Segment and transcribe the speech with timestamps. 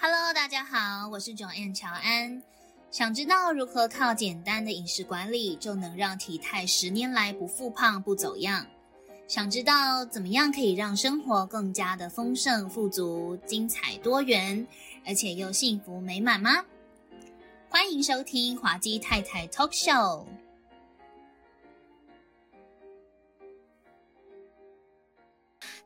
[0.00, 2.40] Hello，大家好，我是 Joanne 乔安。
[2.88, 8.64] 想知道如何靠简单的饮食管理就能让体态十年来不复胖不走样？
[9.26, 14.64] 想知道怎么样可以让生活更加的丰盛富足、精彩多元，
[15.04, 16.64] 而且又幸福美满吗？
[17.68, 20.24] 欢迎收听滑稽太太 Talk Show。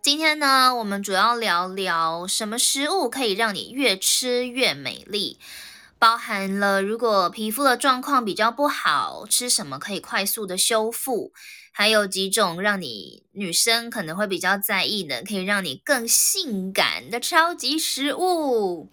[0.03, 5.39] 今天呢，我们主要聊聊什么食物可以让你越吃越美丽，
[5.97, 11.33] 包含了如果皮肤的状况比较不好，吃什么可以快速的修复，
[11.71, 18.91] 还有几种让你女生可能会比较在意的，可以让你更性感的超级食物，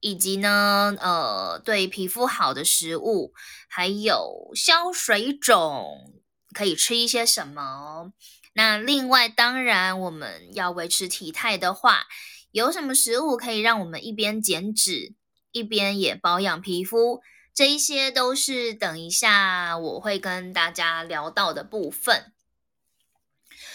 [0.00, 3.34] 以及呢，呃，对皮肤好的食物，
[3.68, 6.14] 还有消水肿
[6.54, 8.12] 可以吃一些什么。
[8.56, 12.06] 那另外，当然我们要维持体态的话，
[12.52, 15.12] 有什么食物可以让我们一边减脂，
[15.52, 17.20] 一边也保养皮肤？
[17.54, 22.32] 这一些都是等一下我会跟大家聊到的部分。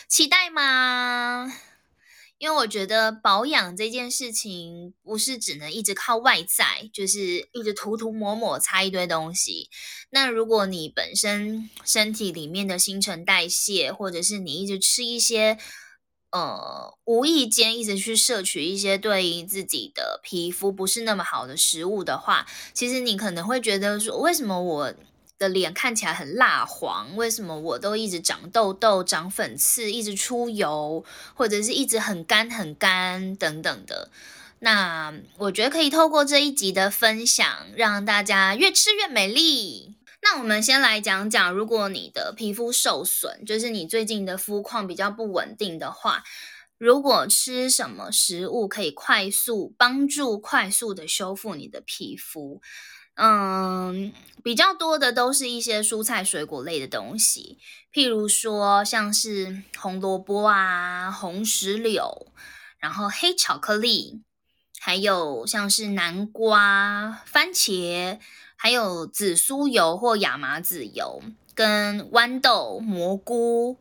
[0.08, 1.54] 期待吗？
[2.42, 9.70] 因为我觉得保养这件事情不是只能一直靠外在，就是一直涂涂抹抹擦一堆东西。
[10.10, 15.60] 那如果你本身身体里面的新陈代谢，或者是你一直吃一些，
[16.32, 24.94] 呃，无意间一直去摄取一些对于自己的皮肤不是那么好的食物的话，其实你可能会觉得说，为什么我？
[25.42, 31.04] 的脸看起来很蜡黄，为什么我都一直长痘痘、长粉刺，一直出油，
[31.34, 34.12] 或者是一直很干很干等等的？
[34.60, 37.44] 那我觉得可以透过这一集的分享，
[37.76, 39.96] 让大家越吃越美丽。
[40.22, 46.24] 那我们先来讲讲，如果你的皮肤受损，就是你最近的肤况比较不稳定的话，
[46.78, 52.62] 如果吃什么食物可以快速帮助快速的修复你的皮肤？
[53.24, 54.12] 嗯，
[54.44, 57.60] 比较多的都是一些蔬菜水果类的东西，
[57.94, 62.26] 譬如说像是红萝卜啊、红石榴，
[62.80, 64.24] 然后黑巧克力，
[64.80, 68.18] 还有像是南瓜、番茄，
[68.56, 71.22] 还有紫苏油或亚麻籽油，
[71.54, 73.78] 跟豌豆、蘑菇。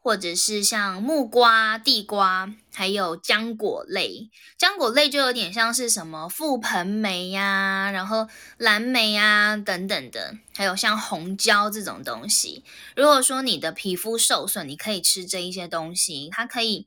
[0.00, 12.64] 或者是像木瓜、地瓜，还有浆果类，浆果类就有点像是什么覆盆梅呀，然后蓝莓啊等等的，还有像红椒这种东西。
[12.96, 16.86] 如果说你的皮肤受损，你可以吃这一些东西，它可以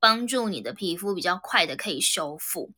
[0.00, 2.72] 帮助你的皮肤比较快的可以修复。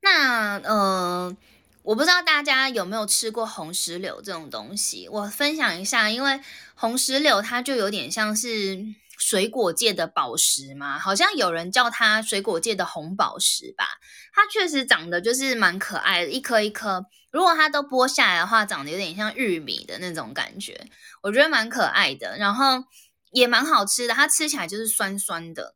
[0.00, 1.36] 那呃。
[1.82, 6.40] 我不知道大家有没有吃过红石榴这种东西，我分享一下，因为
[6.74, 8.84] 红石榴它就有点像是
[9.18, 13.84] 水果界的宝石嘛，好像有人叫它水果界的红宝石吧。
[14.32, 20.86] 它确实长得就是蛮可爱的，一颗一颗，如果它都剥下来的话，长得有点像玉米的那种感觉，
[21.22, 22.84] 我觉得蛮可爱的，然后
[23.32, 25.74] 也蛮好吃的，它吃起来就是酸酸的。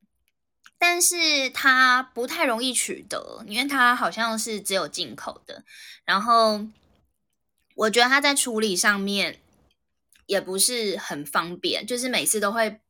[0.89, 5.65] 但是它不太容易取得，因为它好像是只有进口的。
[6.05, 6.65] 然后
[7.75, 9.41] 我觉得它在处理上面
[10.27, 12.81] 也不是很方便，就是每次都会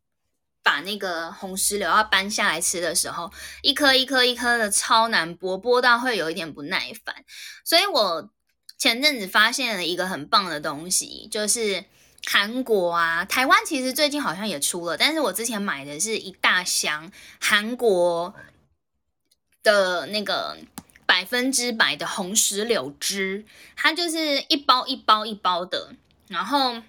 [0.63, 7.25] 把那个红石榴要搬下来吃的时候，一颗一颗一颗的超难剥，剥到会有一点不耐烦。
[7.65, 8.31] 所以我
[8.77, 11.87] 前阵子发现了一个很棒的东西，就是。
[12.25, 17.11] 韩国啊，台湾其实最近好像也出了，但是我之前买的是一大箱
[17.41, 18.35] 韩国
[19.63, 20.57] 的那个
[21.07, 23.45] 百分之百的红石榴汁，
[23.77, 25.95] 它就是一包一包一包的。
[26.29, 26.83] 然后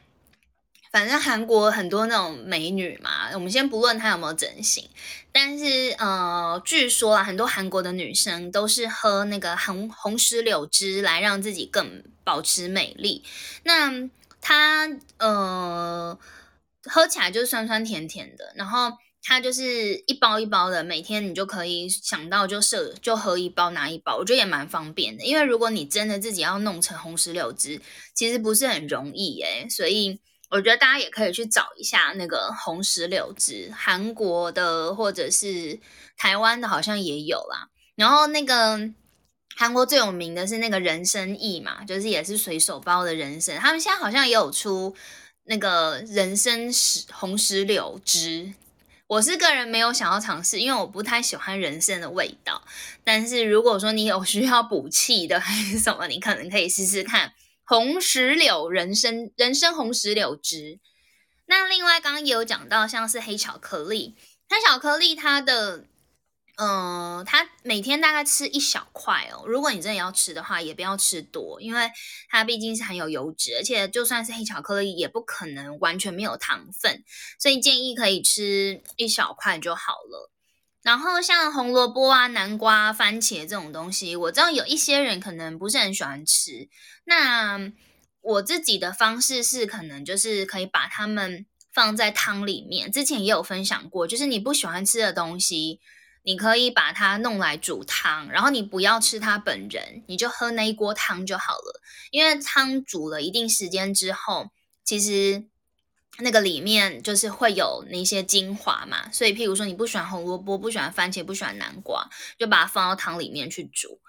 [0.92, 4.90] 反正韩国很多那种美女嘛，我们先不论她有没有整形，
[5.32, 13.24] 但是呃，据说啊，很多韩国的女生都是喝那个红红石榴汁来让自己更保持美丽。
[13.62, 14.10] 那
[14.48, 14.88] 它
[15.18, 16.18] 呃
[16.84, 25.26] 喝起来就是酸酸甜甜的，然后它就是一包一包的，每天你就可以想到就设就喝一包拿一包，我觉得也蛮方便的。
[25.26, 27.82] 因为如果你真的自己要弄成红石榴汁，
[28.16, 30.18] 其实不是很容易诶，所以
[30.50, 35.78] 我觉得大家也可以去找一下那个红石榴汁，韩国的或者是
[36.16, 37.68] 台湾的，好像也有啦。
[37.98, 38.94] 然后那个。
[39.60, 44.96] 韩国最有名的是那个人参意嘛，就是也是随手包的人参，他们现在好像也有出
[45.46, 48.54] 那个人参石红石榴汁。
[49.08, 52.62] 我是个人没有想要尝试，因为我不太喜欢人参的味道。
[53.04, 57.34] 但是如果说你有需要补气的还是什么，你可能可以试试看
[57.64, 60.78] 红石榴人参人参红石榴汁。
[61.48, 64.16] 那另外刚刚也有讲到，像是黑巧克力，
[64.48, 65.86] 黑巧克力它的。
[66.58, 69.44] 嗯，它每天大概吃一小块哦。
[69.46, 71.92] 如果你真的要吃的话，也不要吃多，因为
[72.30, 77.04] 它毕竟是含有油脂，而且就算是黑巧克力，也不可能完全没有糖分，
[77.40, 80.32] 所以建议可以吃一小块就好了。
[80.82, 86.70] 然后像红萝卜啊、南瓜、番茄这种东西，我知道有一些人可能不是很喜欢吃。
[87.04, 87.72] 那
[88.22, 92.92] 我自己的方式是，可能就是可以把它们放在汤里面。
[92.92, 95.82] 之前也有分享过，就是你不喜欢吃的东西，
[96.28, 101.82] 你可以把它弄来煮汤，然后你不要吃它本人，你就喝那一锅汤就好了。
[102.12, 104.50] 因为汤煮了一定时间之后，
[104.84, 105.46] 其实。
[106.20, 112.10] 那个里面就是会有那些精华嘛，所以譬如说你不喜欢红萝卜，不喜欢番茄，不喜欢南瓜，
[112.40, 114.00] 就把它放到汤里面去煮。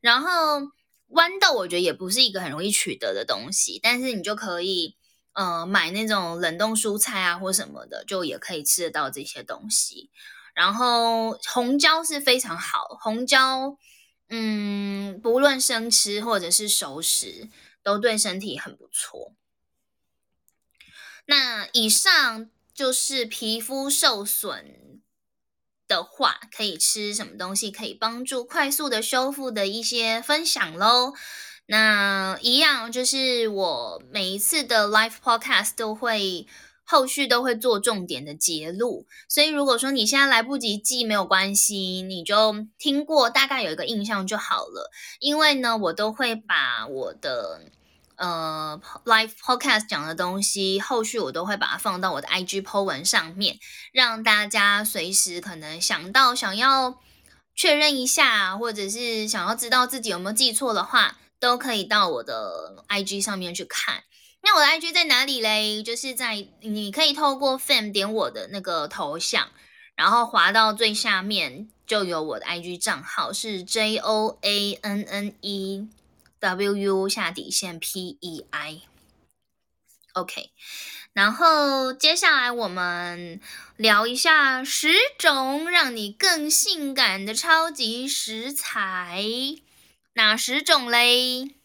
[0.00, 0.62] 然后
[1.10, 4.96] 豌豆我觉得也不是一个很容易取得的东西，但是你就可以
[5.34, 10.08] 呃买那种冷冻蔬菜啊或什么的，就也可以吃得到这些东西。
[10.58, 13.78] 然后红椒是非常好，红椒
[14.28, 17.48] 嗯不论生吃或者是熟食
[17.84, 19.34] 都对身体很不错。
[21.26, 25.00] 那以上就是皮肤受损
[25.86, 31.14] 的话，可以吃什么东西可以帮助快速的修复的一些分享喽。
[31.66, 36.48] 那一样就是我每一次的 live podcast 都会
[36.90, 44.90] 后续都会做重点的揭露，所以如果说你现在来不及记没有关系，你就听过大概有一个印象就好了。
[45.20, 47.60] 因为呢，我都会把我的。
[48.16, 53.60] 呃，live podcast 讲的东西，后续我都会把它放到我的 IG po 文上面，
[53.92, 56.98] 让大家随时可能想到想要
[57.54, 64.02] 确认一下，或者是想要知道自己有没有记错的话，都可以到我的 IG 上面去看。
[64.42, 65.82] 那我的 IG 在哪里嘞？
[65.82, 69.50] 就是在你可以透过 Fam 点我的那个头像，
[69.94, 75.88] 然后滑到最下面就有我的 IG 账号，是 J O A N N E。
[76.40, 80.52] W U 下底线 P E I，OK，
[81.12, 83.40] 然后接下来我们
[83.76, 89.20] 聊一下十种让你更性感的超级食材，
[90.12, 91.56] 哪十种嘞？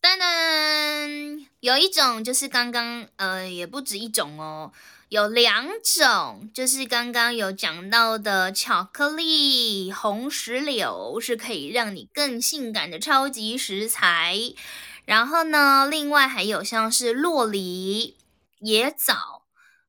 [0.00, 4.72] 噔噔，有一种就是刚刚呃，也不止一种哦。
[5.08, 14.38] 有两种，就是刚刚有讲到的巧克力红石榴是可以让你更性感的超级食材。
[15.06, 18.16] 然后呢，另外还有像是洛梨、
[18.60, 19.42] 野枣，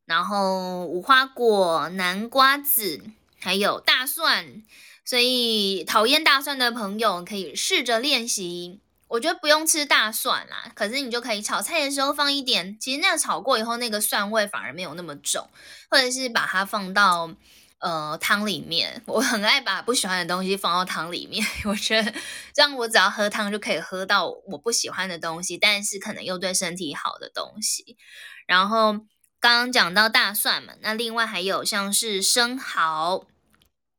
[0.06, 3.02] 然后无花果、南瓜子，
[3.42, 4.64] 还有大蒜。
[5.04, 8.80] 所以讨厌大蒜的朋友可以试着练习。
[9.10, 12.78] 我觉得不用吃大蒜啦，可是你就可以炒菜的时候放一点。
[12.80, 15.50] 其实那个炒过以后，那个蒜味反而没有那么重，
[15.90, 17.34] 或者是把它放到
[17.80, 19.02] 呃汤里面。
[19.08, 22.14] 我很爱把不喜欢的东西放到汤里面， 我觉得
[22.54, 27.98] 这样我只要喝汤就可以喝到我不喜欢的东西，但是可能又对身体好的东西。
[28.46, 28.94] 然后
[29.40, 33.26] 刚刚讲到大蒜嘛，那另外还有像是生蚝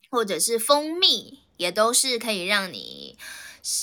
[0.09, 3.19] 或者是蜂蜜，也都是可以让你。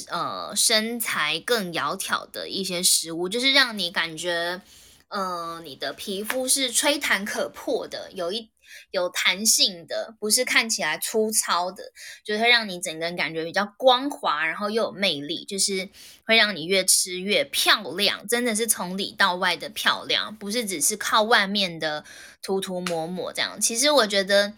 [0.10, 4.62] 呃，身材更窈窕的一些食物，就是让你感觉，
[5.10, 8.50] 呃，你的皮肤是吹弹可破的，有一
[8.92, 11.92] 有弹性的，不是看起来粗糙的，
[12.24, 15.90] 就是会让你整个人感觉比较光滑，然后又有魅力，就是
[16.26, 22.04] 会让你越吃越漂亮，真的是从里到外的漂亮，不是只是靠外面的
[22.42, 23.60] 涂涂抹抹这样。
[23.62, 24.54] 其实我觉得。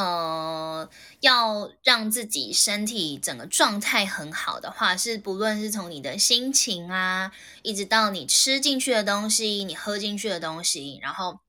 [0.00, 0.88] 呃，
[1.20, 11.40] 要让自己身体整个状态很好的话，是不论是从你的心情啊，一直到你吃进去的东西，你喝进去的东西，然后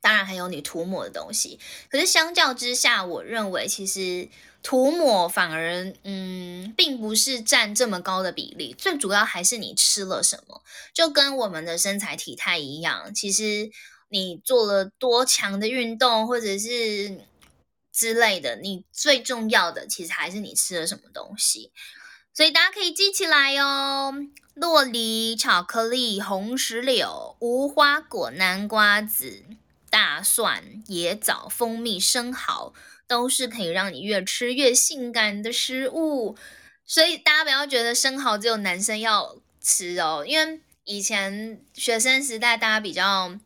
[0.00, 1.58] 当然还有你涂抹的东西。
[1.90, 4.28] 可是相较之下，我认为其实
[4.62, 8.74] 涂抹反而嗯，并不是占这么高的比例。
[8.78, 10.62] 最主要还是你吃了什么，
[10.94, 13.12] 就跟我们的身材体态一样。
[13.12, 13.70] 其实
[14.08, 17.20] 你做了多强的运动，或者是
[17.98, 21.72] 之类的，你最重要的其实还是你吃了什么东西，
[22.32, 24.14] 所以大家可以记起来哦。
[24.54, 29.42] 洛梨、巧克力、红石榴、无花果、南瓜子、
[29.90, 32.72] 大蒜、野枣、蜂蜜、生蚝，
[33.08, 36.36] 都是可以让你越吃越性感的食物。
[36.86, 43.36] 所以大家不要觉得生蚝只有男生要吃哦，因为以前学生时代大家比较。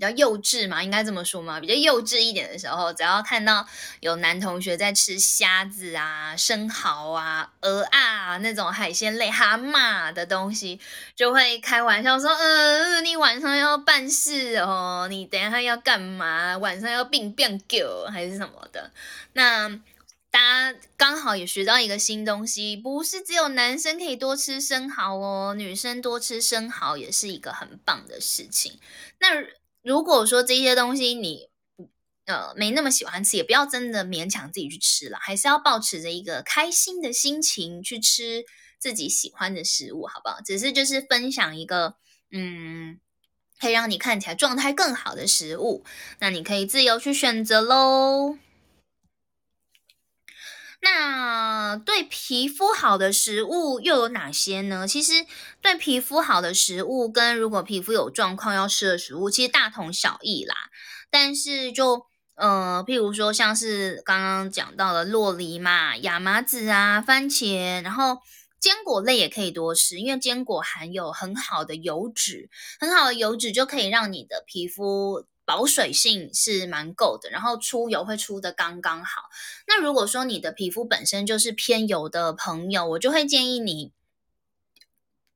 [0.00, 3.66] 比较幼稚嘛，应该这么说嘛，比较幼稚一点的时候，只要看到
[4.00, 10.80] 有男同学在吃虾子啊、生蚝啊、鹅啊那种海鲜类、蛤蟆的东西，
[11.14, 16.56] 就会开玩笑说：“嗯，你晚上要办事哦，你等一下要干嘛？
[16.56, 18.90] 晚上要病变狗还是什么的？”
[19.34, 19.68] 那
[20.30, 28.80] 大家刚好也学到一个新东西，不是只有男生可以多吃生蚝哦，女生多吃生蚝也是一个很棒的事情。
[29.18, 29.59] 那。
[29.82, 31.48] 如果说这些东西你
[32.26, 38.44] 呃没那么喜欢吃，也不要真的勉强自己去吃了，还是要保持着一个开心的心情去吃
[38.78, 40.40] 自己喜欢的食物，好不好？
[40.44, 41.96] 只是就是分享一个
[42.30, 43.00] 嗯，
[43.58, 45.84] 可以让你看起来状态更好的食物，
[46.18, 48.38] 那你可以自由去选择喽。
[50.82, 54.88] 那对皮肤好的食物又有哪些呢？
[54.88, 55.12] 其实
[55.60, 60.54] 对皮肤好的食物跟如果皮肤有状况要吃的食物，其实大同小异啦。
[61.10, 68.18] 但是就呃，譬如说像是刚刚讲到的洛梨嘛、亚麻籽啊、番茄，然后
[68.58, 75.26] 坚果类也可以多吃，因为坚果含有很好的油脂，很好的油脂就可以让你的皮肤。
[75.50, 79.22] 保水性是蛮够的，然后出油会出的刚刚好。
[79.66, 83.90] 那如果说你的皮肤本身就是偏油的朋友，我就会建议你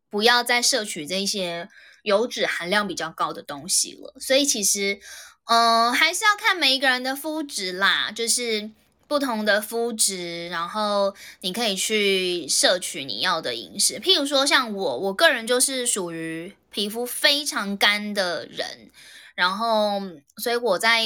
[0.09, 1.69] 不要再摄取这些
[2.05, 4.15] 油脂含量比较高的东西了。
[4.21, 5.01] 所以其实，
[5.47, 8.71] 嗯，还是要看每一个人的肤质啦，就是
[9.09, 13.99] 不同的肤质，然后你可以去摄取你要的饮食。
[13.99, 18.93] 譬如说像我，我个人就是属于皮肤非常干的人。
[19.35, 20.01] 然后，
[20.37, 21.03] 所以我在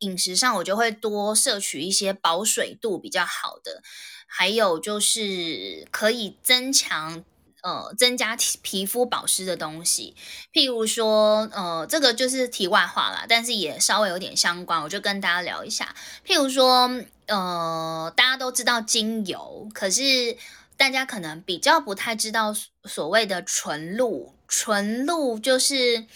[0.00, 3.82] 饮食上，我就会多摄取一些保水度比较好的，
[4.26, 7.24] 还有就是可以增强
[7.62, 10.14] 呃增加皮肤保湿的东西。
[10.52, 15.94] 譬如说，呃，这个就是题外话啦，但是也稍微有点相关，我就跟大家聊一下。
[16.26, 16.90] 譬如说，
[17.26, 20.36] 呃，大家都知道精油，可是
[20.76, 22.54] 大家可能比较不太知道
[22.84, 26.06] 所谓的纯露，纯露就是。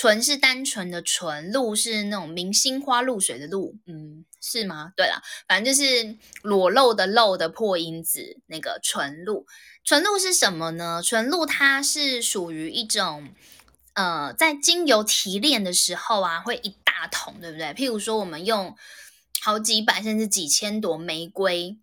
[0.00, 4.92] 纯是单纯的纯，露是那种明星花露水的露，嗯，是吗？
[4.96, 9.44] 对了，反正就是裸露的露的破音字，那个纯露。
[9.82, 11.02] 纯露是什么呢？
[11.04, 13.30] 纯露它是属于一种，
[13.94, 17.66] 呃，在精油提炼的时候啊，会一大桶，对不对？
[17.74, 18.76] 譬如说，我们用
[19.40, 21.76] 好几百甚至几千朵玫瑰，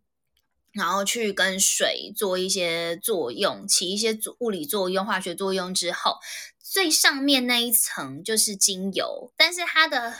[0.71, 6.15] 然后去跟水做一些作用，起一些物理作用、化学作用之后。
[6.75, 10.13] 最上面那一层就是精油，但是它的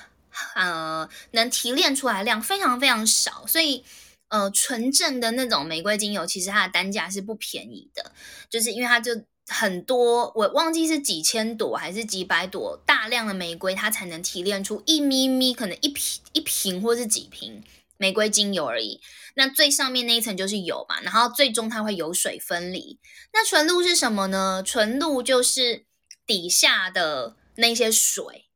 [0.56, 3.84] 呃能提炼出来量非常非常少，所以
[4.30, 8.14] 呃纯正的那种玫瑰精油其实它的单价是不便宜的，
[8.50, 9.12] 就是因为它就
[9.50, 17.62] 很多，我忘记是几千朵还是几百朵大量的玫瑰，它才能提炼出一咪咪，可能一瓶一瓶或是几瓶
[17.98, 19.02] 玫瑰精油而已。
[19.36, 22.98] 那最上面那一层就是油嘛，然后最终它会油水分离。
[23.34, 24.64] 那纯露是什么呢？
[24.66, 25.84] 纯露就是。
[26.26, 28.50] 底下的那些水，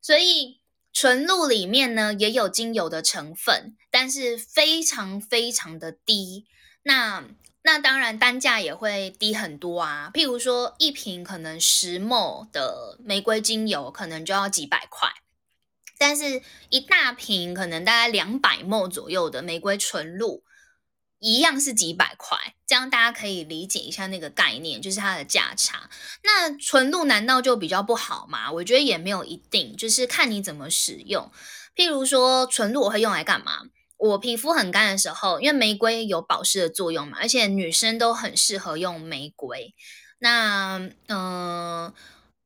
[0.00, 0.60] 所以
[0.92, 6.46] 纯露里面呢也有精油的成分，但是非常非常的低。
[6.82, 7.24] 那
[7.62, 10.10] 那当然单价也会低很多啊。
[10.12, 15.08] 譬如说一瓶可能十沫的玫瑰精油，可能就要几百块，
[15.98, 20.44] 但是一大瓶可能大概两百沫左右的玫瑰纯露。
[21.24, 25.88] 一样是几百块，这样大家可以理解一下那个概念，就是它的价差。
[26.22, 28.52] 那纯露难道就比较不好吗？
[28.52, 31.32] 我觉得也没有一定，就是看你怎么使用。
[31.74, 33.62] 譬如说纯露我会用来干嘛？
[33.96, 39.74] 我皮肤很干的时候，因为玫瑰有保湿的作用嘛，而且女生都很适合用玫瑰。
[40.18, 41.90] 那嗯，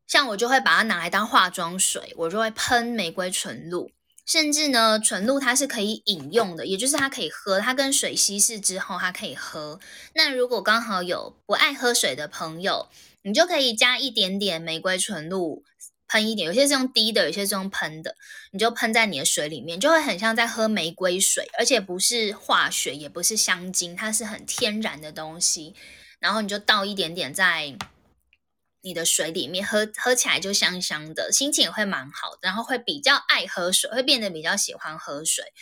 [0.06, 3.90] 像我就会把它拿来当化妆水，我就会喷玫瑰纯露。
[4.28, 9.80] 甚至呢，纯露它是可以饮用的，也就是它可以喝，它跟水稀释之后它可以喝。
[10.12, 12.90] 那如果刚好有不爱喝水的朋友，
[13.22, 15.64] 你就可以加一点点玫瑰纯露，
[16.06, 18.14] 喷一点，有些是用滴的，有些是用喷的，
[18.52, 25.74] 你就喷在你的水里面，就会很像在喝玫瑰水，而且不是化学，也不是香精，它是很天然的东西。
[26.20, 27.74] 然后你就倒一点点在。
[28.80, 35.52] 你的水里面喝喝起来就香香的，心情也会蛮好，然后会比较爱喝水，会变得比较喜欢喝水。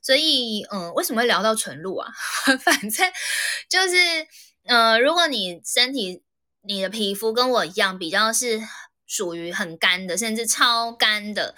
[0.00, 2.10] 所以，嗯，为什么会聊到纯露啊？
[2.64, 3.12] 反正
[3.68, 4.26] 就是，
[4.64, 6.22] 呃，如果你身体、
[6.62, 8.60] 你的皮肤跟我一样，比较是
[9.06, 11.54] 属于很干的，甚至超干的，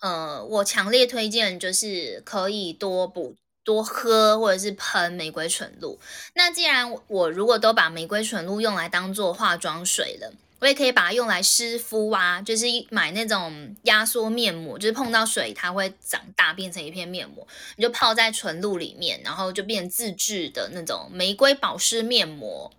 [0.00, 6.00] 呃，我强烈推荐就是可以多补、多喝或者是喷玫瑰纯露。
[6.34, 10.32] 那既然我如果都把玫瑰纯露用来当做化妆水了。
[10.62, 22.72] 我也可以把它用来湿敷啊，就是买那种压缩面膜，就是碰到水它会长大变成一片面膜，你就泡在纯露里面，然后就变自制的那种玫瑰保湿面膜。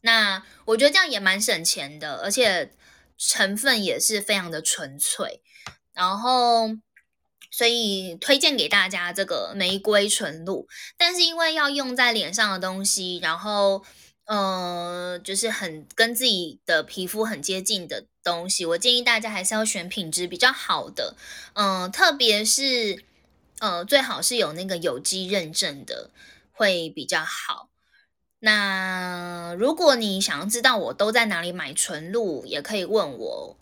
[0.00, 2.72] 那我觉得这样也蛮省钱的，而且
[3.16, 5.40] 成分也是非常的纯粹，
[5.94, 6.70] 然后
[7.52, 10.66] 所以推荐给大家这个玫瑰纯露。
[10.96, 13.84] 但是因为要用在脸上的东西，然后。
[14.28, 21.16] 呃，就是很跟自己的皮肤很接近的东西，我建议大家还是要选品质比较好的，
[21.54, 23.02] 嗯，特别是
[23.60, 26.10] 呃，最好是有那个有机认证的
[26.52, 27.70] 会比较好。
[28.40, 33.56] 那如果你想要知道我都在哪里买纯露，也可以问我。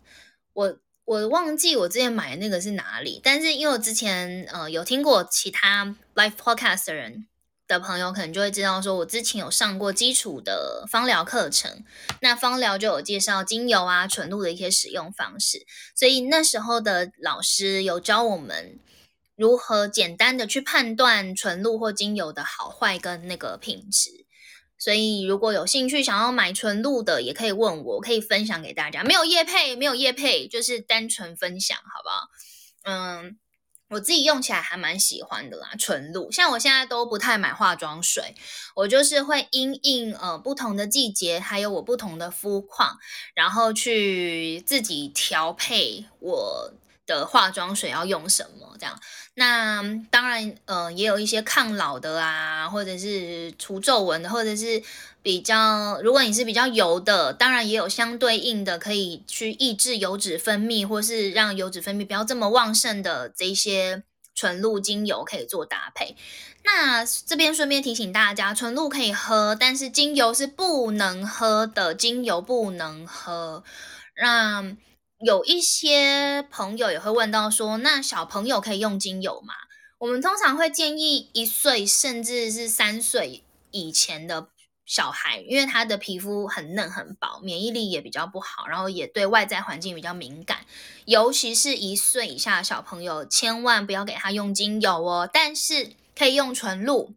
[0.52, 7.28] 我我忘记我之前买的那个是哪里，但是因为我之前呃有听过其他 live podcast 的人。
[7.68, 11.84] 的朋友可能就会知道，说我之前有上过基础的芳疗课程，
[12.20, 18.78] 那芳疗就有介绍精油啊、纯露的一些使用方式，所以那时候的老师有教我们
[19.34, 24.24] 如何简单的去判断纯露或精油的好坏跟那个品质。
[24.78, 29.02] 所以如果有兴趣想要买纯露的，也可以问我，可以分享给大家。
[29.02, 32.28] 没有叶配，没有叶配，就是单纯分享，好不好？
[32.84, 33.38] 嗯。
[33.88, 36.30] 我自己用起来还蛮喜欢的啦，纯露。
[36.32, 38.34] 像我现在都不太买化妆水，
[38.74, 42.98] 我就是会因应呃不同的季节，还有我不同的肤况，
[43.34, 46.72] 然后去自己调配我
[47.06, 48.98] 的化妆水要用什么这样。
[49.34, 54.82] 那当然，呃，也有一些抗老的啊，或者是除皱纹的，或者是
[55.22, 64.02] 比较，如果你是比较油的，当然也有相对应的可以去抑制油脂分泌，或是让油脂分泌不要这么旺盛的这些
[64.34, 66.16] 纯露精油可以做搭配。
[66.64, 73.62] 那这边顺便提醒大家，纯露可以喝，但是精油是不能喝的，精油不能喝。
[74.20, 74.74] 那
[75.24, 79.54] 有一些朋友也会问到说，那小朋友可以用精油吗？
[79.98, 84.48] 我们通常会建议一岁甚至是三岁以前的
[84.84, 90.66] 小孩，因为他的皮肤很嫩很薄，免疫力也比较不好，然后也对外在环境比较敏感，
[91.06, 95.30] 尤其是一岁以下的小朋友，千万不要给他用精油哦。
[95.32, 97.14] 但是可以用纯露，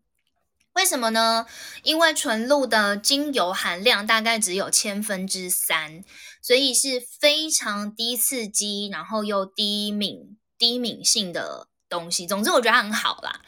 [0.73, 1.45] 为什么呢？
[1.83, 6.05] 因为纯露的精油含量大概只有千分之三。
[6.41, 12.25] 所以是非常低刺激，然后又低敏、低敏性的东西。
[12.25, 13.41] 总之，我觉得它很好啦。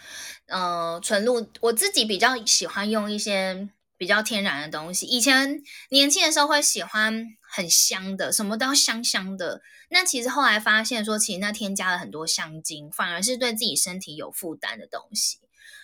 [0.48, 5.06] 呃，纯露我自己比较喜欢用一些比较天然的东西。
[5.06, 9.62] 以前年轻的时候会喜欢很香的，什么都要香香的。
[9.90, 15.40] 那其实后来发现说，其实那添加了很多香精，反而是对自己身体有负担的东西。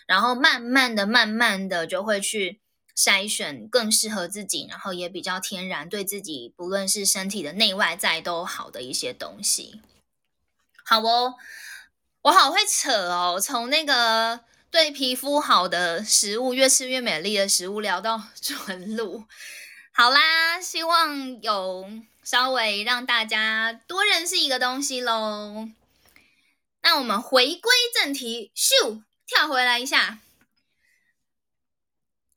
[0.06, 2.60] 然后慢慢的、慢慢的就会去。
[2.98, 9.82] 筛选更适合自己，然后也比较天然，对自己不论是身体的内外在都好的一些东西。
[10.84, 11.36] 好哦，
[12.24, 14.40] 我好会扯哦，从那个
[14.72, 19.26] 对皮肤好的食物，越吃越美丽的食物，聊到 纯露。
[19.92, 21.90] 好啦，希望有
[22.24, 25.70] 稍微让大家多认识一个东西喽。
[26.82, 30.20] 那我们回归正题，咻，跳回来一下。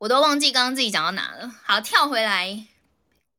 [0.01, 1.53] 我都忘记刚刚自己讲到哪了。
[1.63, 2.65] 好，跳回来，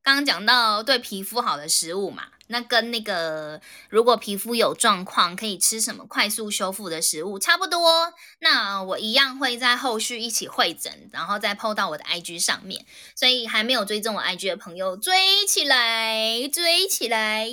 [0.00, 8.14] 刚刚讲到对皮肤好的食物嘛，那跟那个如果皮肤有状况可以吃什么快速修复的食物差不多。
[8.38, 12.86] 那我一样会在后续一起会诊，然后再 PO 到我的 IG 上面。
[13.16, 17.48] 所以还没有追踪我 IG 的朋友，追起来，追起来，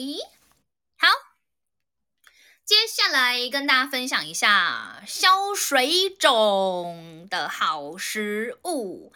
[2.70, 9.12] 接下来跟大家分享一下消水肿的好食物。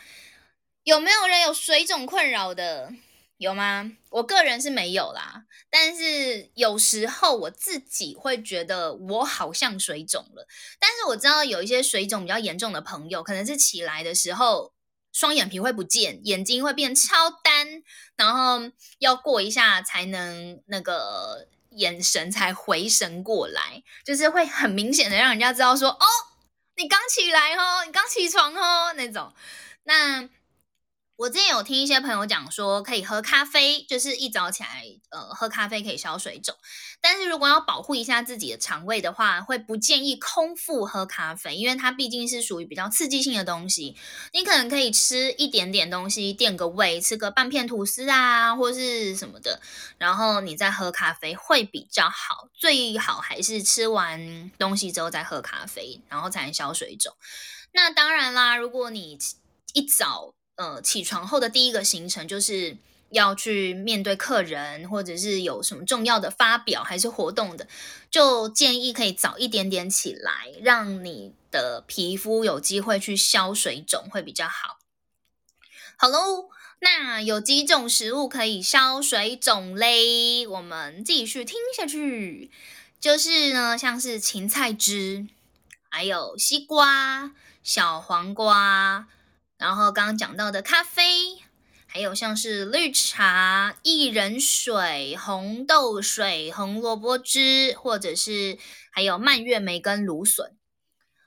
[0.83, 2.91] 有没有人有水肿困扰的？
[3.37, 3.91] 有吗？
[4.09, 10.47] 我个人是没有啦，但是有时候我自己会觉得我好像水肿了。
[10.79, 14.73] 但是我知道有一些水肿比较严重的朋友，可能是起来的时候
[15.11, 17.83] 双眼皮会不见，眼睛会变超单，
[18.15, 21.49] 然后要过一下才能那个。
[21.75, 26.05] 眼神才回神过来，就是会很明显的让人家知道说，哦，
[26.75, 29.33] 你刚起来哦，你刚起床哦那种，
[29.83, 30.29] 那。
[31.23, 36.53] 我之前有听一些朋友讲说，可以喝咖啡，就是一早起来，呃，喝咖啡可以消水肿。
[36.99, 43.95] 但是如果要保护一下自己的肠胃的话，会不建议空腹喝咖啡，因为它毕竟是属于比较刺激性的东西。
[44.33, 49.61] 你可能可以吃一点点东西垫个胃，吃个半片吐司啊，或是什么的，
[49.97, 52.49] 然后你再喝咖啡会比较好。
[52.53, 57.15] 最好还是吃完东西之后再喝咖啡，然后才能消水肿。
[57.71, 59.17] 那当然啦，如果你
[59.71, 60.33] 一早。
[60.55, 62.77] 呃，起床后的第一个行程就是
[63.09, 67.67] 要去面对客人，或者是有什么重要的发表还是活动的，
[68.11, 74.79] 就建议可以早一点点起来，让你的皮肤有机会去消水肿会比较好。
[75.95, 80.45] 好喽，那有几种食物可以消水肿嘞？
[80.47, 82.51] 我们继续听下去，
[82.99, 85.27] 就是呢，像是芹菜汁，
[85.89, 87.31] 还有西瓜、
[87.63, 89.07] 小黄瓜，
[89.63, 91.41] 然后刚刚讲到的咖啡。
[91.87, 98.57] 还有像是绿茶、薏仁水、红豆水、红萝卜汁，或者是
[98.91, 100.57] 还有蔓越莓跟芦笋。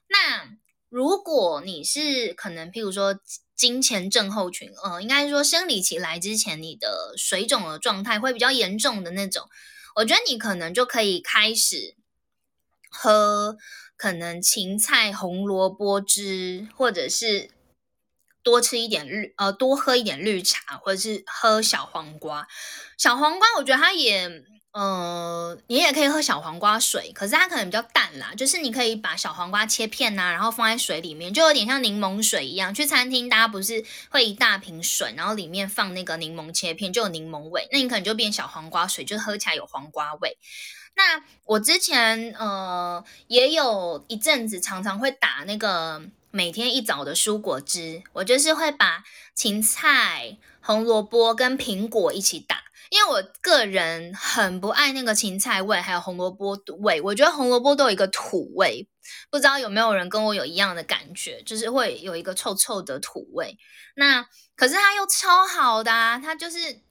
[0.09, 0.57] 那
[0.89, 3.17] 如果你是可能，譬如说
[3.55, 9.49] 金钱症候群，呃，应该说生理期来之前，你的水肿的状态会比较严重的那种，
[9.95, 11.95] 我觉得你可能就可以开始
[12.91, 13.57] 喝
[13.97, 17.51] 可能芹菜红萝卜汁，或者是。
[18.47, 22.47] 多吃一点绿，呃，多喝一点绿茶，或者是喝小黄瓜。
[22.97, 24.31] 小黄瓜，我觉得它也，
[24.71, 28.33] 呃，你也可以喝小黄瓜水，可是它可能比较淡啦。
[28.37, 32.73] 就是你可以把小黄瓜切片呐，然后放在水里面，就有点像柠檬水一样。
[32.73, 37.69] 去餐厅，大家不是会一大瓶水，然后里面放那个柠檬切片，就有柠檬味。
[37.73, 40.39] 那你可能就变小黄瓜水，就喝起来有黄瓜味。
[40.95, 46.01] 那我之前，呃，也有一阵子常常会打那个。
[46.37, 49.03] 每天一早的蔬果汁，我就是会把
[49.35, 57.01] 芹菜、红萝卜跟苹果一起打，因为我个人很不爱那个芹菜味，还有红萝卜味。
[57.01, 58.87] 我觉得红萝卜都有一个土味，
[59.31, 63.57] 不知道有没有人跟我有一样的感觉，就是会有一个臭臭的土味。
[63.95, 65.91] 那可是它又超好的，
[66.23, 66.83] 它就是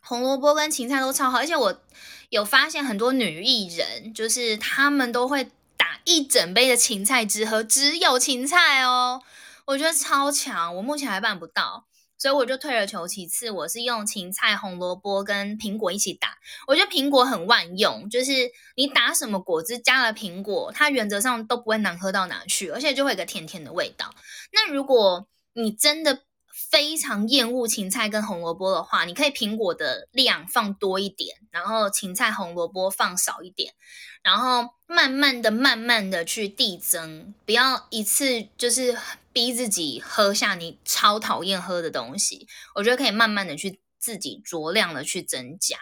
[0.00, 1.82] 红萝卜跟芹菜都超好，而且我
[2.28, 5.50] 有发现很多女艺人，就是她们都会。
[5.76, 9.22] 打一整杯的芹菜汁喝，只有芹菜哦，
[9.66, 11.86] 我觉得超强，我目前还办不到，
[12.18, 16.38] 所以我就退而求其次，我是用芹菜、红萝卜跟苹果一起打。
[16.66, 18.32] 我觉得苹果很万用，就是
[18.76, 24.14] 你打什么果汁加了苹果，它原则上都不会难喝到哪去，而且就会有个甜甜的味道。
[24.52, 26.22] 那如果你真的
[26.70, 33.74] 非常厌恶芹菜跟红萝卜的话，你可以苹果的量放多一点，然后芹菜、红萝卜放少一点。
[34.22, 38.98] 然后慢慢的、慢慢的去递增，不要一次就是
[39.32, 42.48] 逼自己喝下你超讨厌喝的东西。
[42.74, 45.76] 我觉得可以慢慢的去自己酌量的去增加。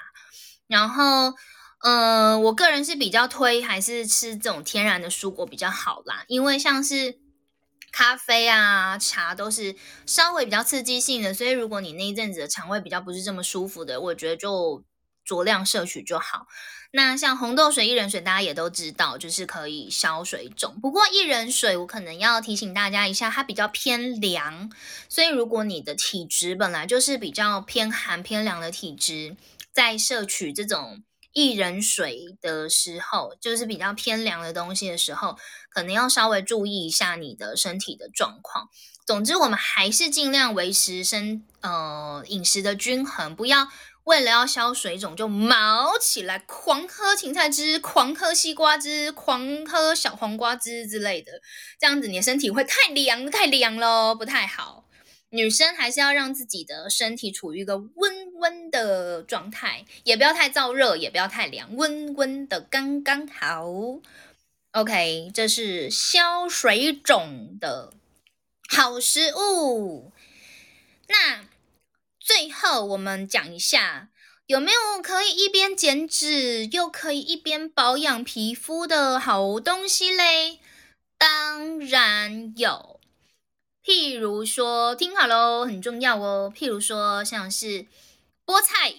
[0.66, 1.32] 然后，
[1.82, 7.18] 嗯，我个人是比较推还是吃这种天然的蔬果比较好啦，因为像是
[7.96, 14.82] 咖啡啊、茶都是稍微比较刺激性的，所以如果你那一阵子的肠胃比较不是这么舒服的，我觉得就
[15.24, 16.48] 酌量摄取就好。
[16.90, 20.80] 那像红豆水、薏仁水，大家也都知道，就是可以消水肿。
[20.82, 24.68] 不过薏仁水，我可能要提醒大家一下，它比较偏凉，
[25.08, 29.36] 所以如果你的体质本来就是比较偏寒、偏凉的体质，
[29.72, 31.04] 在摄取这种
[31.34, 35.36] 薏仁水的时候，就是比较偏凉的东西的时候，
[35.68, 38.68] 可能要稍微注意一下你的身体的状况。
[39.04, 43.68] 总之，我们还是尽量维持身呃饮食的均衡，不要。
[44.04, 51.32] 为了要消水肿，就毛起来狂喝芹菜汁、狂喝西瓜汁、狂喝小黄瓜汁之类的，
[51.80, 54.83] 这样子你的身体会太凉、太凉喽，不太好。
[55.34, 63.66] 女生还是要让自己的身体处于一个温温的状态，也不要太燥热，也不要太凉，温温的刚刚好。
[64.72, 67.92] OK，这是消水肿的
[68.68, 70.12] 好食物。
[71.08, 71.44] 那。
[72.26, 74.08] 最后，我们讲一下
[74.46, 80.58] 有没有可以一边减脂又可以一边保养皮肤的好东西嘞？
[81.18, 82.93] 当然有，
[83.84, 86.50] 譬如说，听好喽，很重要哦。
[86.56, 87.86] 譬如说，像是
[88.46, 88.94] 菠菜、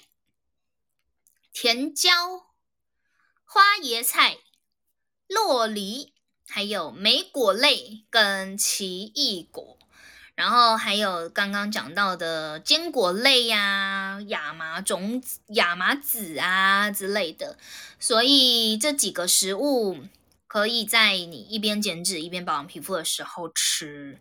[1.52, 2.12] 甜椒、
[3.43, 4.38] 花椰菜、
[5.28, 6.13] 洛梨，
[6.48, 9.80] 还有莓果类跟奇异果。
[10.36, 17.58] 然后还有刚刚讲到的坚果类呀、亚麻种子、亚麻籽啊之类的，
[18.00, 19.98] 所以这几个食物
[20.45, 24.19] 可以在你一边减脂一边保养皮肤的时候吃。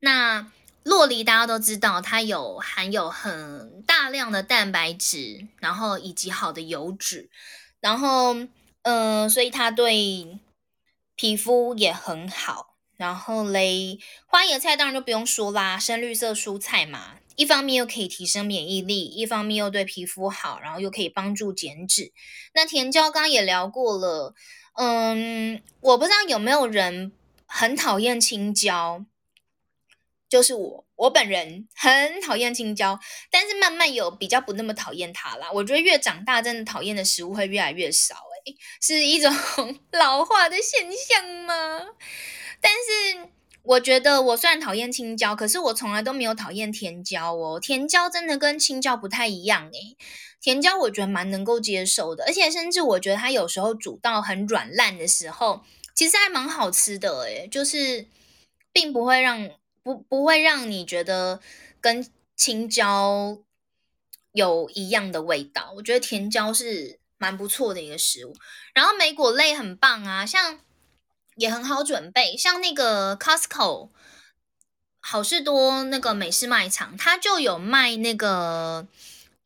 [0.00, 0.50] 那
[0.82, 7.28] 洛梨大家都知道，它有含有很大量的蛋白质，然后以及好的油脂，
[7.80, 8.36] 然后
[8.82, 10.38] 嗯，所以它对
[11.14, 12.74] 皮肤也很好。
[12.96, 22.12] 然后嘞，花椰菜当然就不用说啦，深绿色蔬菜嘛，一方面又可以提升免疫力，一方面又对皮肤好，然后又可以帮助减脂。
[22.54, 24.34] 那甜椒刚刚也聊过了，
[24.76, 27.12] 嗯，我不知道有没有人
[27.44, 29.04] 很讨厌青椒，
[30.36, 35.50] 就是我，我本人很讨厌青椒，但是慢慢有比较不那么讨厌它啦。
[35.50, 39.34] 我觉得越长大，真的讨厌的食物会越来越少，诶，是一种
[39.92, 41.80] 老化的现象吗？
[42.60, 43.30] 但是
[43.62, 47.58] 我觉得我虽然讨厌青椒，可是我从来都没有讨厌甜椒哦。
[47.58, 49.96] 甜椒真的跟青椒不太一样诶，
[50.42, 55.62] 甜椒我觉得蛮能够接受的，而且甚至我觉得它有时候煮到很软烂的时候，
[55.94, 58.06] 其实还蛮好吃的诶，就是
[58.70, 59.48] 并不会让。
[59.86, 61.40] 不不会让你觉得
[61.80, 63.38] 跟青椒
[64.32, 68.34] 有一样的味道，我觉得甜椒是蛮不错的一个食物。
[68.74, 70.58] 然后莓果类很棒啊，像
[71.36, 73.90] 也很好准备，像那个 Costco
[74.98, 78.88] 好事多那个美式卖场，它就有卖那个。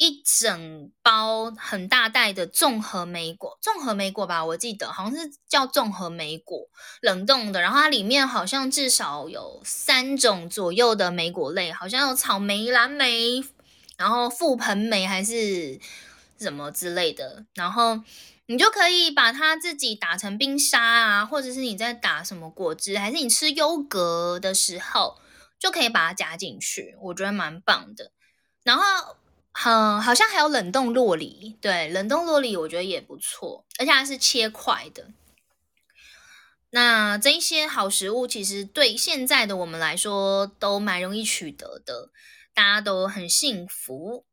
[0.00, 6.70] 一整包很大袋的综合莓果，综合莓果吧，我记得好像是叫综合莓果，
[7.02, 7.60] 冷冻的。
[7.60, 13.44] 然后它里面好像至少有三种左右的莓果类，好像有草莓、蓝莓，
[13.98, 15.78] 然后覆盆莓还是
[16.38, 17.44] 什么之类的。
[17.52, 18.00] 然后
[18.46, 25.18] 你就可以把它自己打成冰沙啊，或者是你在打什么果汁，还是你吃优格的时候，
[25.58, 28.12] 就可以把它加进去，我觉得蛮棒的。
[28.64, 28.82] 然后。
[29.52, 35.08] 嗯，好像还有冷冻洛梨，对，冷冻洛梨我觉得也不错，而且它是切块的。
[36.70, 42.10] 那这一些好食物其实对现在的我们来说都蛮容易取得的，
[42.54, 44.24] 大家都很幸福。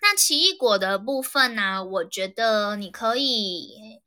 [0.00, 4.00] 那奇异果的部分呢，我觉得你可以，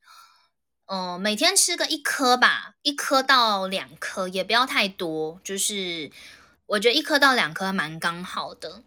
[0.86, 6.10] 嗯，每天吃个一颗吧，一颗到两颗，也不要太多，就是
[6.66, 8.82] 我觉得一颗到两颗蛮刚好的。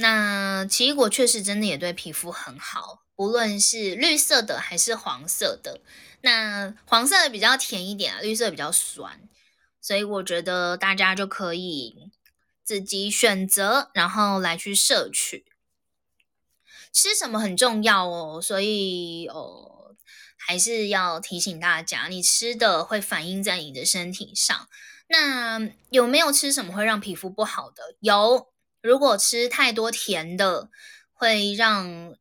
[0.00, 5.80] 那奇异果确实真的也对皮肤很好，不论是绿色的还是黄色的。
[6.20, 9.28] 那黄色的比较甜一点啊，绿色比较酸，
[9.80, 12.10] 所以我觉得大家就可以
[12.62, 15.44] 自己选择，然后来去摄取。
[16.92, 19.96] 吃什么很重要哦，所以哦
[20.36, 24.68] 还是要提醒大家，你吃的会反映在你的身体上。
[25.08, 27.96] 那有没有吃什么会让皮肤不好的？
[28.00, 28.46] 有。
[28.80, 30.68] 如果吃太多甜的，
[31.12, 32.14] 会让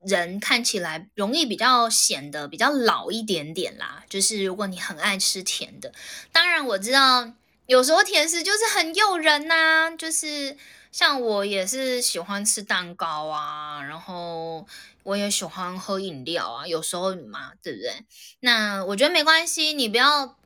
[0.00, 4.04] 人看起来容易比较显得比较老一点点啦。
[4.08, 5.92] 就是如果你很爱吃甜的，
[6.30, 7.32] 当然我知道
[7.66, 9.90] 有时候甜食就是很诱人呐。
[9.98, 10.56] 就是
[10.92, 14.66] 像我也是喜欢吃蛋糕啊，然后
[15.02, 18.04] 我也喜欢喝饮料啊，有时候嘛，对不对？
[18.40, 20.36] 那我觉得没关系，你不要。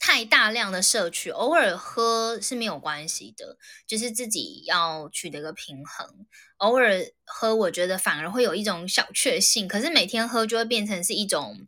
[0.00, 6.26] 太大量的摄取，偶尔喝是没有关系的，就是自己要取得一个平衡。
[6.58, 11.66] 偶尔喝，我觉得反而会有一种小确幸，可是每天喝就会变成是一种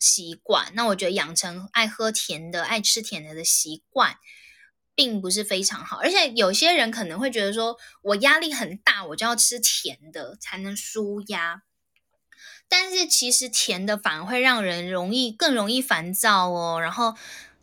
[0.00, 0.72] 习惯。
[0.74, 4.16] 那我觉得养成爱喝甜的、爱吃甜的的习惯，
[4.94, 5.98] 并不是非常好。
[5.98, 11.62] 而且有些人可能会觉得说，我压力很大，我就要吃甜的才能舒压。
[12.68, 17.14] 但是其实甜的反而会让人容易更容易烦躁哦，然后。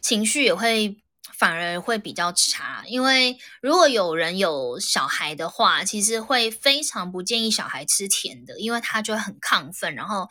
[0.04, 0.98] 情绪也会
[1.38, 10.28] 反而会比较差，因为如果有人有小孩的话，其实会非常不建议小孩吃甜的，因为他就会很亢奋，然后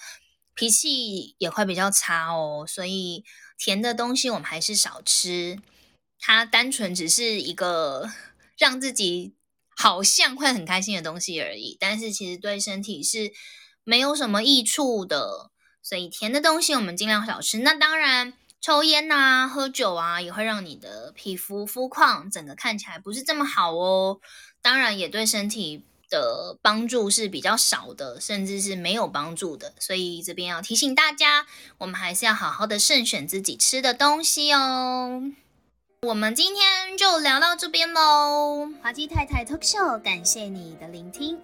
[0.55, 2.67] 脾气也会比较差哦。
[2.69, 3.25] 所以
[3.57, 5.59] 甜的东西我们还是少吃，
[6.21, 8.11] 它单纯只是一个
[8.59, 9.35] 让自己
[9.75, 13.33] 好像会很开心的东西而已，但是其实对身体是
[13.85, 15.51] 没有什么益处的。
[15.83, 17.59] 所以甜的东西我们尽量少吃。
[17.59, 18.35] 那当然。
[18.63, 24.21] 抽烟呐，喝酒啊，也会让你的皮肤肤况整个看起来不是这么好哦。
[24.63, 29.75] 当然，也对身体的帮助是比较少的，甚至是没有帮助的。
[29.81, 31.45] 所以这边要提醒大家，
[31.79, 35.33] 我们还是要好好的慎选自己吃的东西哦。
[36.07, 41.37] 我们今天就聊到这边喽，华姬太太 Talk Show，感谢你的聆听。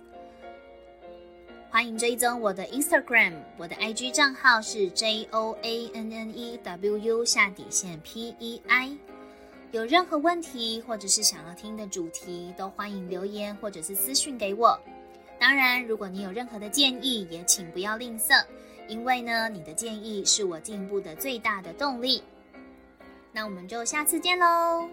[1.70, 8.60] 欢迎追踪我的 Instagram，我的 IG 账号是 J O A N N E W U 下底线 P E
[8.66, 8.96] I。
[9.70, 14.80] 有任何问题或者是想要听的主题，都欢迎留言或者是私讯给我。
[15.38, 18.42] 当然，如果你有任何的建议，也请不要吝啬，
[18.88, 22.22] 因为呢，你的建议是我进步的最大的动力。
[23.30, 24.88] 那我们就下次见喽。